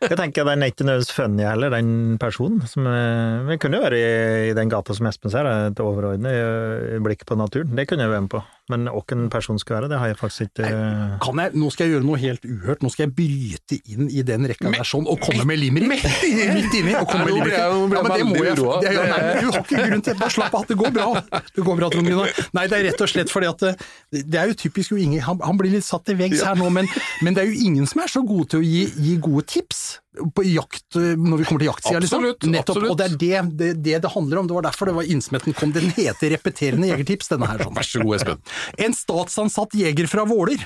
[0.00, 2.62] Jeg tenker den er ikke nødvendigvis funny heller, den personen.
[2.70, 6.30] Som, eh, men kunne jo være i, i den gata som Espen ser, et overordnet
[6.30, 7.74] eh, blikk på naturen.
[7.74, 8.42] Det kunne jeg være med på.
[8.68, 11.86] Men hvem person skal være, det har jeg faktisk ikke Nei, Kan jeg, nå skal
[11.86, 15.06] jeg gjøre noe helt uhørt, nå skal jeg bryte inn i den rekka der sånn,
[15.08, 15.88] og komme med limerick.
[15.88, 16.94] Midt inni!
[16.98, 17.56] og komme med limerick.
[17.58, 20.30] Ja, men det må jeg- det- ja, nei, Du har ikke grunn til det, bare
[20.36, 21.08] slapp av, det går bra.
[21.54, 22.32] Det går bra, Trond Gunnar.
[22.52, 25.20] Nei, det er rett og slett fordi at eh, det er jo typisk jo ingen,
[25.24, 26.86] han, han blir litt satt til veggs her nå, men,
[27.22, 30.00] men det er jo ingen som er så gode til å gi, gi gode tips
[30.34, 32.26] på jakt, når vi kommer til jaktsida, liksom.
[32.28, 32.90] Nettopp, absolutt.
[32.92, 34.48] Og det er det, det det det handler om.
[34.50, 35.72] Det var derfor det var innsmetten kom.
[35.74, 37.62] Den heter Repeterende jegertips, denne her.
[37.64, 37.76] sånn.
[37.78, 38.42] Vær så god, Espen.
[38.78, 40.64] En statsansatt jeger fra Våler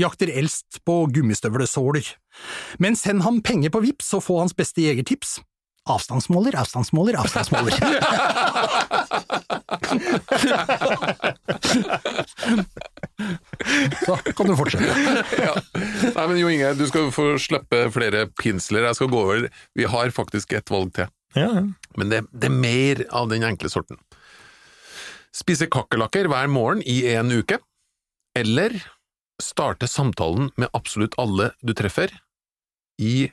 [0.00, 2.08] jakter eldst på gummistøvlesåler.
[2.82, 5.38] Men send ham penger på VIPS så få hans beste jegertips.
[5.84, 7.74] Avstandsmåler, avstandsmåler, avstandsmåler.
[14.06, 15.24] så kan du fortsette.
[15.44, 15.52] ja.
[16.14, 18.86] Nei, men Jo Inge, du skal få slippe flere pinsler.
[18.88, 21.64] Jeg skal gå over Vi har faktisk et valg til, Ja, ja.
[21.98, 23.98] men det, det er mer av den enkle sorten.
[25.34, 27.58] Spise kakerlakker hver morgen i en uke,
[28.38, 28.76] eller
[29.42, 32.12] starte samtalen med absolutt alle du treffer,
[33.02, 33.26] i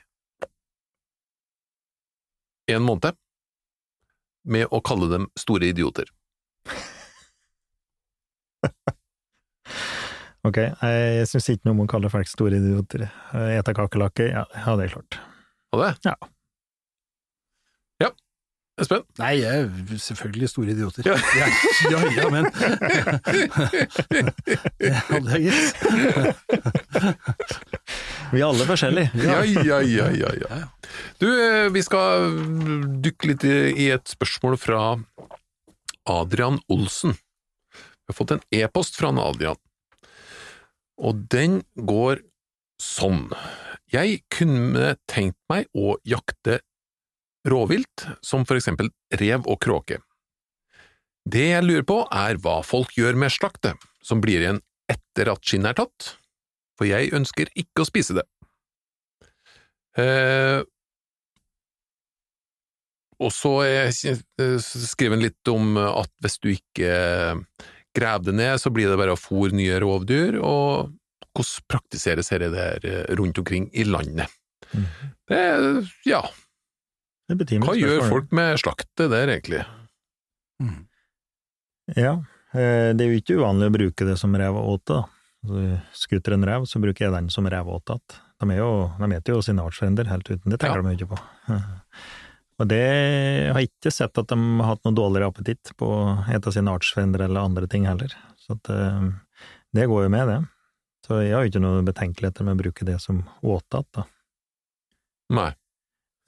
[2.70, 3.18] en måned,
[4.42, 6.10] med å kalle dem store idioter.
[10.42, 13.04] Ok, jeg syns ikke noe om å kalle folk store idioter.
[13.54, 15.18] Ete kakerlakker, ja, ja, det er klart.
[15.70, 15.92] Og det?
[16.02, 16.16] Ja.
[16.18, 16.32] Ja.
[18.82, 19.04] Espen?
[19.20, 21.06] Nei, jeg er selvfølgelig store idioter.
[21.06, 21.16] Ja.
[21.38, 21.46] Ja,
[21.92, 22.44] ja, ja men
[24.78, 25.68] Det hadde jeg gitt.
[28.32, 29.10] Vi er alle forskjellige.
[29.22, 30.60] Ja, ja, ja, ja, ja.
[31.20, 32.32] Du, eh, vi skal
[33.04, 34.80] dykke litt i i et spørsmål fra
[36.08, 37.14] Adrian Olsen.
[37.14, 39.58] Vi har fått en e-post fra Adrian,
[40.98, 42.24] og den går
[42.82, 43.28] sånn.
[43.92, 46.60] Jeg kunne tenkt meg å jakte
[47.48, 50.00] råvilt, som for eksempel rev og kråke.
[51.22, 55.42] Det jeg lurer på, er hva folk gjør med slaktet, som blir igjen etter at
[55.46, 56.14] skinnet er tatt,
[56.78, 58.26] for jeg ønsker ikke å spise det.
[60.02, 60.62] Eh,
[63.22, 66.96] og så eh, skriver han litt om at hvis du ikke
[67.94, 70.90] graver det ned, så blir det bare å fôre nye rovdyr, og
[71.32, 74.32] hvordan praktiseres dette eh, rundt omkring i landet?
[74.72, 74.86] Mm.
[75.28, 75.42] Det
[76.08, 76.22] ja,
[77.36, 79.62] hva gjør folk med slaktet der, egentlig?
[80.62, 80.86] Mm.
[81.96, 82.12] Ja,
[82.54, 85.02] eh, det er jo ikke uvanlig å bruke det som reveåte.
[85.02, 88.18] Skutter Altså, Skuter en rev, så bruker jeg den som reveåte igjen.
[88.42, 90.82] De, er jo- de heter jo sine artsfrender helt uten, det tenker Ja.
[90.82, 91.18] de jo ikke på.
[92.62, 95.86] Og det jeg har jeg ikke sett at de har hatt noe dårligere appetitt på
[95.88, 98.12] å ete sine artsfrender eller andre ting heller.
[98.38, 99.08] Så at, eh,
[99.74, 100.40] det går jo med, det.
[101.06, 104.04] Så jeg har jo ikke noen betenkeligheter med å bruke det som åte igjen, da.
[105.30, 105.48] Nei.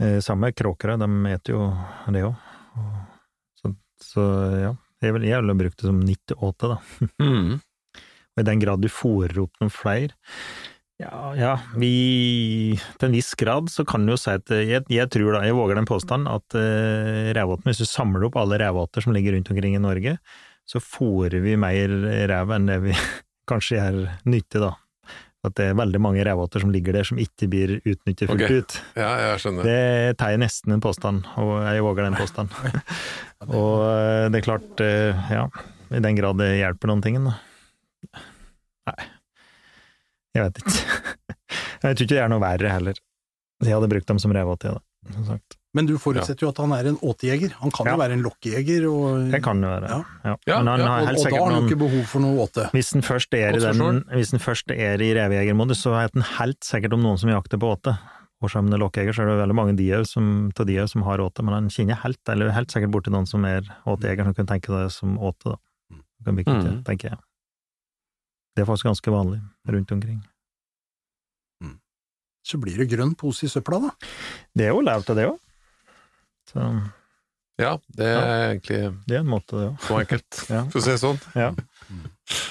[0.03, 1.69] Eh, Samme kråkere, de eter jo
[2.11, 2.35] det òg.
[3.61, 3.71] Så,
[4.03, 4.27] så
[4.59, 6.81] ja, jeg vil jeg brukt det som nytt åte, da.
[7.23, 7.61] Mm.
[8.35, 10.17] Og i den grad du fòrer opp noen flere
[10.99, 14.83] Ja, ja, vi Til en viss grad så kan du jo si at eh, jeg,
[14.91, 18.59] jeg tror da, jeg våger den påstanden, at uh, revåten, hvis du samler opp alle
[18.63, 20.17] revåter som ligger rundt omkring i Norge,
[20.67, 21.95] så fòrer vi mer
[22.31, 22.97] rev enn det vi
[23.51, 24.75] kanskje gjør nytte, da.
[25.45, 28.63] At det er veldig mange revåter som ligger der som ikke blir utnyttet fullt okay.
[28.63, 28.77] ut.
[28.97, 29.67] Ja, jeg skjønner.
[29.69, 32.79] Det tar jeg nesten en påstand, og jeg våger den påstanden.
[33.61, 35.45] og eh, det er klart, eh, ja,
[35.93, 37.37] i den grad det hjelper noen ting, da.
[38.89, 39.11] Nei,
[40.35, 40.79] jeg vet ikke.
[41.37, 43.05] jeg tror ikke det er noe verre heller.
[43.65, 45.59] Jeg hadde brukt dem som revåter jeg, da, som sagt.
[45.75, 47.53] Men du forutsetter jo at han er en åtejeger.
[47.59, 47.93] Han kan Ja.
[47.97, 48.85] jo være en lokkejeger.
[48.87, 49.89] og, Det kan det være.
[49.91, 50.05] Ja.
[50.25, 50.37] Ja.
[50.47, 52.37] Ja, Men han ja, har og, og da har han jo ikke behov for noe
[52.47, 52.71] åte.
[52.71, 56.23] Hvis han først er i den, hvis den først er i revejegermodus, så vet han
[56.39, 57.99] helt sikkert om noen som jakter på åte.
[58.43, 61.19] Og som er lokkejeger, så er det veldig mange de som, av de som har
[61.19, 64.47] åte, men han kjenner helt, eller helt sikkert borti noen som er åtejeger, som kan
[64.47, 65.57] tenke det som åte, da.
[66.25, 66.85] Kan bygge til, Mm.
[66.85, 67.19] tenker jeg.
[68.55, 70.23] Det er faktisk ganske vanlig rundt omkring.
[72.45, 73.91] Så blir det grønn pose i søpla, da.
[74.55, 75.39] Det er jo lov til det òg.
[76.53, 76.61] Så
[77.59, 79.81] Ja, det er egentlig det er en måte, det òg.
[79.87, 80.65] så enkelt, Ja.
[80.71, 81.21] for å si det sånn.
[81.35, 81.51] Ja,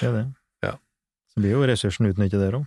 [0.00, 0.24] det er det.
[0.64, 0.72] Ja.
[1.34, 2.66] Så blir jo ressursen utnyttet der òg.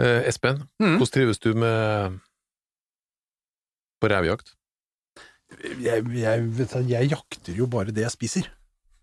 [0.00, 0.96] Eh, Espen, Mm.
[0.98, 2.20] hvordan trives du med
[4.00, 4.54] på revjakt?
[5.80, 8.46] Jeg, jeg, jeg jakter jo bare det jeg spiser.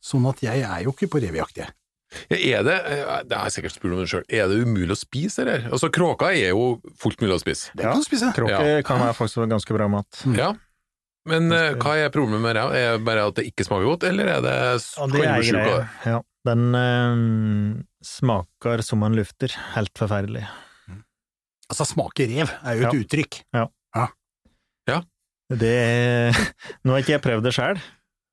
[0.02, 1.70] Sånn at jeg er jo ikke på revejakt, jeg.
[2.32, 4.94] Ja, er det, eh, det har jeg sikkert spurt om det selv, er det umulig
[4.96, 5.66] å spise det her?
[5.76, 7.72] Altså, kråka er jo fullt mulig å spise.
[7.76, 7.92] Det Ja.
[7.92, 8.30] kan du spise.
[8.34, 10.22] Kråke kan være faktisk ganske bra mat.
[10.38, 10.54] Ja.
[11.28, 12.72] Men eh, hva er problemet med rev?
[12.72, 15.90] Er det bare at det ikke smaker godt, eller er det Ja, det er greia.
[16.06, 16.22] Ja.
[16.48, 19.52] Den eh, smaker som man lufter.
[19.76, 20.48] Helt forferdelig.
[21.68, 23.00] Altså, smake rev er jo et Ja.
[23.04, 23.42] uttrykk.
[25.50, 26.32] Det er
[26.84, 27.78] Nå har ikke jeg prøvd det sjøl,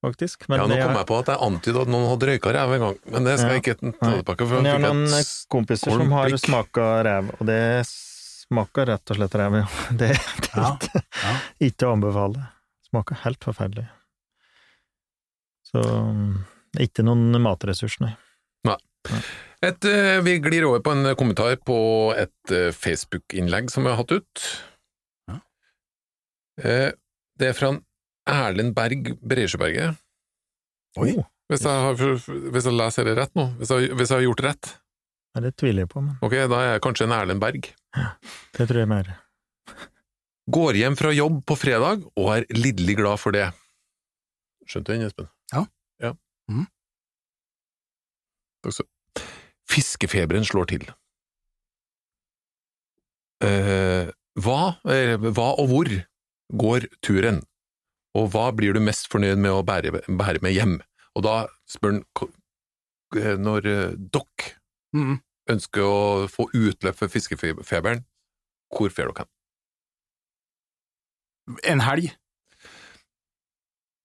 [0.04, 0.46] faktisk.
[0.52, 2.84] Men ja, nå kom jeg på at jeg antydet at noen hadde røyka ræv en
[2.86, 3.54] gang, men det skal Ja.
[3.56, 4.16] jeg ikke ta Nei.
[4.22, 4.46] tilbake.
[4.48, 9.16] For Men jeg har noen kompiser som har smaka rev, og det smaker rett og
[9.20, 9.66] slett rev, ja.
[9.90, 10.10] Det,
[10.44, 10.72] det er Ja.
[10.76, 11.36] ikke, Ja.
[11.68, 12.48] ikke å anbefale.
[12.90, 13.88] Smaker helt forferdelig.
[15.64, 15.82] Så
[16.78, 18.14] ikke noen matressurs, nei.
[19.64, 21.76] Et, eh, vi glir over på en kommentar på
[22.20, 24.42] et eh, Facebook-innlegg som vi har hatt ut.
[25.28, 25.38] Ja.
[26.60, 26.90] Eh,
[27.38, 27.78] Det er fra en
[28.30, 29.98] Erlend Berg Breisjøberget.
[30.96, 31.10] Oi.
[31.18, 31.98] Oh, Hvis jeg, har,
[32.54, 33.44] hvis jeg leser det rett nå?
[33.58, 34.70] Hvis jeg, hvis jeg har gjort rett?
[35.34, 37.66] ja, det tviler jeg på, men Ok, da er jeg kanskje en Erlend Berg.
[38.54, 39.10] det tror jeg mer.
[40.54, 43.48] Går hjem fra jobb på fredag og er lidderlig glad for det.
[44.68, 45.28] Skjønte du den, Espen?
[45.52, 45.64] Ja.
[46.00, 46.12] ja.
[46.48, 46.66] Mm.
[49.68, 50.84] Fiskefeberen slår til.
[53.44, 54.08] Eh,
[54.40, 55.90] hva, eh, hva og hvor
[56.54, 57.42] går turen,
[58.14, 60.76] og hva blir du mest fornøyd med å bære, bære med hjem?
[61.18, 61.36] Og da
[61.70, 62.02] spør han
[63.18, 64.52] eh, når eh, dere
[64.94, 65.16] Mm.
[65.50, 68.04] ønsker å få utløp for fiskefeberen,
[68.70, 69.30] hvor drar dere hen?
[71.74, 72.12] En helg.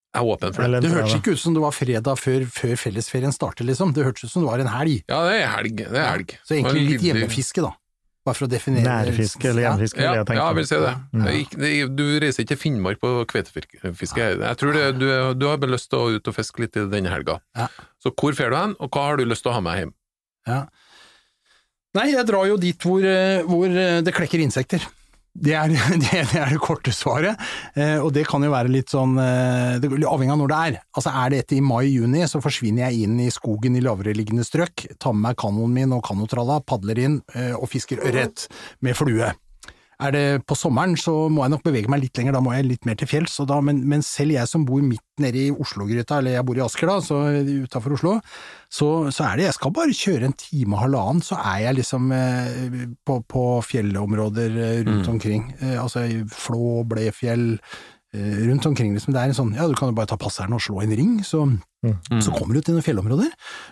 [0.10, 0.80] Jeg er åpen for det.
[0.82, 3.94] Det hørtes ikke ut som det var fredag før, før fellesferien starter, liksom.
[3.94, 5.04] Det hørtes ut som det var en helg.
[5.06, 5.76] Ja, det er helg.
[5.86, 6.34] Det er helg.
[6.50, 7.76] Så egentlig litt hjemmefiske, da.
[8.28, 9.70] Bare for å definere Nærfiske eller Ja.
[9.72, 10.40] hjemfiske, Ja, vil jeg tenke.
[10.40, 10.96] ja, jeg vil si det.
[11.14, 11.26] Ja.
[11.40, 13.80] Ikke- Du reiser ikke til Finnmark på kveitefiske.
[14.40, 16.86] Jeg tror det, du, du har bare lyst til å ut og fiske litt i
[16.86, 17.40] denne helga.
[17.56, 17.68] Ja.
[18.04, 19.94] Så hvor drar du hen, og hva har du lyst til å ha med hjem?
[20.48, 20.66] Ja.
[21.96, 24.84] Nei, jeg drar jo dit hvor, eh, hvor eh, det klekker insekter.
[25.40, 25.72] Det er
[26.04, 27.40] det, det er det korte svaret,
[27.76, 30.80] eh, og det kan jo være litt sånn eh, Avhengig av når det er.
[30.98, 34.88] Altså Er det etter i mai-juni, så forsvinner jeg inn i skogen i lavereliggende strøk,
[35.00, 38.50] tar med meg kanoen min og kanotralla, padler inn eh, og fisker ørret
[38.86, 39.32] med flue.
[40.00, 42.70] Er det på sommeren, så må jeg nok bevege meg litt lenger, da må jeg
[42.70, 43.34] litt mer til fjells.
[43.50, 46.64] Da, men, men selv jeg som bor midt nede i Oslo-gryta, eller jeg bor i
[46.64, 47.18] Asker da, så
[47.66, 48.14] utafor Oslo,
[48.72, 51.82] så, så er det Jeg skal bare kjøre en time og halvannen, så er jeg
[51.82, 54.56] liksom eh, på, på fjellområder
[54.88, 55.54] rundt rundt omkring.
[55.62, 57.60] Eh, altså Flå, Blefjell, eh,
[58.14, 59.14] rundt omkring liksom.
[59.14, 61.20] Det er en sånn Ja, du kan jo bare ta passeren og slå en ring,
[61.28, 61.44] så
[61.80, 63.30] så kommer du til noen fjellområder.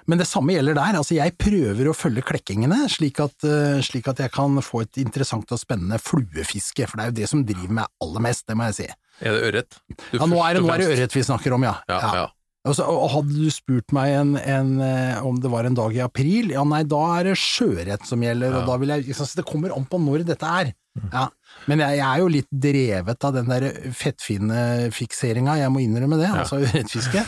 [0.08, 0.96] Men det samme gjelder der.
[0.96, 5.02] Altså, jeg prøver å følge klekkingene, slik at, eh, slik at jeg kan få et
[5.04, 8.56] interessant og spennende fluefiske, for det er jo det som driver meg aller mest, det
[8.56, 8.88] må jeg si.
[9.20, 9.80] Er det ørret?
[10.14, 11.76] Ja, nå er det, nå er det ørret vi snakker om, ja.
[11.90, 12.28] Ja, ja.
[12.68, 15.94] Og, så, og hadde du spurt meg en, en, eh, om det var en dag
[15.96, 19.28] i april, ja nei, da er det sjøørret som gjelder, og da vil jeg liksom,
[19.28, 20.74] så Det kommer an på når dette er.
[21.14, 21.28] Ja.
[21.68, 23.66] Men jeg, jeg er jo litt drevet av den der
[23.98, 27.24] fettfinefikseringa, jeg må innrømme det, altså ørretfiske.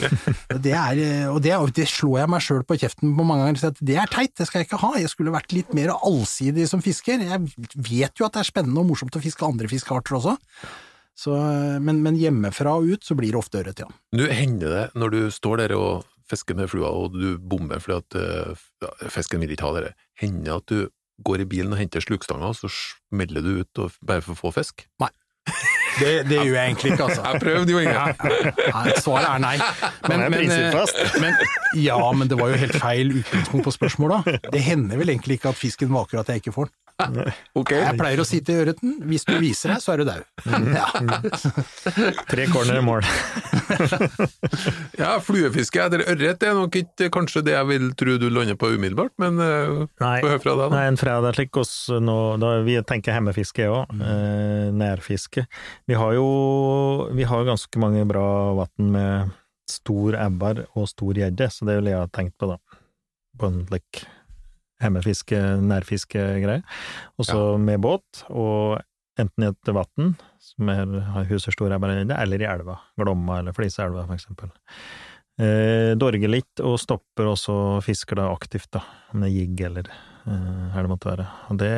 [0.55, 1.01] Og det, er,
[1.31, 4.11] og det, det slår jeg meg sjøl på kjeften på mange ganger, at det er
[4.11, 4.93] teit, det skal jeg ikke ha.
[5.01, 7.25] Jeg skulle vært litt mer allsidig som fisker.
[7.25, 10.37] Jeg vet jo at det er spennende og morsomt å fiske andre fiskearter også.
[11.19, 11.33] Så,
[11.83, 13.89] men, men hjemmefra og ut så blir det ofte ørret, ja.
[14.15, 17.97] Nå hender det, når du står der og fisker med flua, og du bommer fordi
[17.97, 20.79] at eh, ja, fisken vil ikke ha dere, hender det at du
[21.25, 24.41] går i bilen og henter slukstanga, og så smeller du ut og, bare for å
[24.47, 24.85] få fisk?
[25.99, 27.23] Det, det gjør jeg egentlig ikke, altså.
[27.25, 27.79] Jeg prøvde jo!
[27.81, 29.55] Nei, svaret er nei.
[30.05, 31.41] Men, men, eh, men,
[31.81, 34.29] ja, men det var jo helt feil utgangspunkt på spørsmålet.
[34.53, 36.77] Det hender vel egentlig ikke at fisken vaker at jeg ikke får den.
[37.59, 37.73] Ok.
[37.75, 40.23] Jeg pleier å si til ørreten hvis du viser deg, så er du daud.
[40.75, 40.87] Ja.
[42.29, 43.05] Tre corner mål.
[44.99, 48.71] Ja, fluefiske etter ørret er nok ikke kanskje det jeg vil tro du lander på
[48.73, 50.69] umiddelbart, men uh, Nei, få høre fra deg, da.
[50.73, 55.45] nei, en fredag slik oss nå, da vi tenker hjemmefiske òg, eh, nærfiske.
[55.87, 56.27] Vi har jo
[57.15, 58.25] vi har ganske mange bra
[58.59, 59.35] vann med
[59.69, 62.81] stor ebber og stor gjedde, så det ville jeg ha tenkt på, da.
[63.39, 64.03] På en slik
[64.79, 66.63] hjemmefiske, nærfiskegreie.
[67.19, 68.79] Og så med båt, og
[69.19, 70.13] enten i et vann,
[70.43, 70.97] som er,
[71.29, 72.79] huset store stor ebber eller eller i elva.
[72.99, 74.53] Glomma eller Fliseelva, for eksempel.
[75.39, 78.83] Eh, dorger litt, og stopper også fisker da aktivt, da,
[79.15, 81.27] med jigg eller eh, det måtte være.
[81.49, 81.75] Og det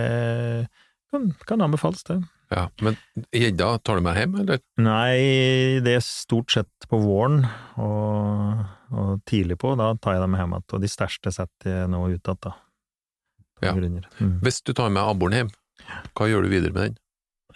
[1.11, 2.21] kan, kan anbefales, det.
[2.51, 2.97] Ja, men
[3.31, 4.59] gjedda, tar du med hjem, eller?
[4.81, 7.45] Nei, det er stort sett på våren
[7.79, 11.93] og, og tidlig på, da tar jeg dem hjem igjen, og de største setter jeg
[11.93, 12.57] nå ut igjen, da.
[13.61, 13.73] Ja.
[13.75, 14.39] Mm.
[14.41, 15.51] Hvis du tar med abboren hjem,
[16.17, 16.99] hva gjør du videre med den?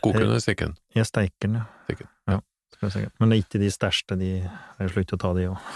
[0.01, 0.75] Koker du den i den?
[0.95, 1.65] Jeg steiker den, ja.
[1.85, 2.09] Steker.
[2.29, 2.41] ja.
[2.81, 3.09] skal.
[3.19, 5.71] Men det er ikke de største, de er slutt å ta de òg.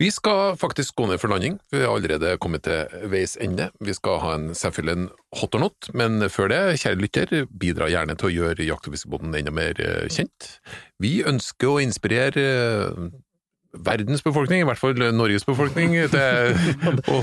[0.00, 3.70] Vi skal faktisk gå ned for landing, vi har allerede kommet til veis ende.
[3.80, 7.90] Vi skal ha en selvfølgelig en hot or not, men før det, kjære lytter, bidra
[7.92, 10.56] gjerne til å gjøre Jakt- og fiskebåten enda mer eh, kjent.
[11.02, 13.12] Vi ønsker å inspirere eh,
[13.72, 17.20] verdens befolkning, i hvert fall Norges befolkning, til å,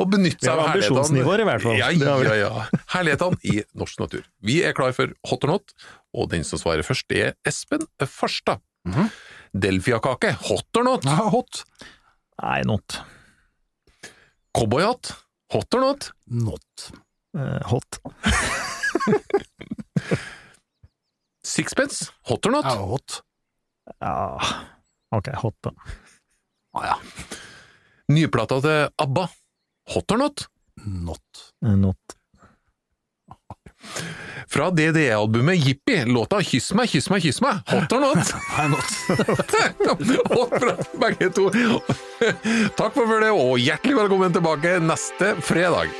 [0.00, 1.76] å benytte seg av herlighetene i hvert fall.
[1.78, 2.50] Ja, ja, ja.
[2.96, 4.24] Herlighetene i norsk natur.
[4.44, 5.66] Vi er klar for hot or not,
[6.14, 8.58] og den som svarer først, det er Espen Farstad.
[8.88, 9.06] Mhm.
[9.54, 11.02] Delfiakake, hot or not?
[11.06, 11.62] Ja, hot.
[12.42, 12.98] Nei, not.
[14.54, 15.04] Cowboyhatt,
[15.54, 16.00] hot or not?
[16.26, 16.90] Not.
[17.38, 17.90] Uh, hot.
[21.44, 22.64] Sixpence, hot or not?
[22.66, 23.20] Ja, hot.
[24.00, 24.40] Ja,
[25.20, 25.72] ok, hot, da.
[26.74, 26.98] Ah, ja.
[28.14, 29.28] Nyplata til ABBA,
[29.94, 30.46] hot or not?
[30.84, 31.44] Not.
[31.64, 32.16] Eh, Not.
[34.48, 38.30] Fra DDE-albumet Jippi, låta Kyss meg, kyss meg, kyss meg, hot or not?
[38.56, 38.88] Nei, not.
[40.34, 41.48] Hot fra begge to.
[42.78, 45.92] Takk for følget, og hjertelig velkommen tilbake neste fredag.